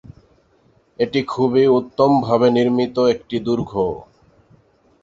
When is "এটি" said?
0.99-1.19